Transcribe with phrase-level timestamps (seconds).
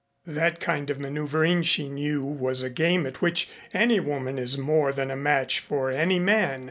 [0.25, 4.91] That kind of maneuvering she knew was a game at which any woman is more
[4.91, 6.59] than a match for any man.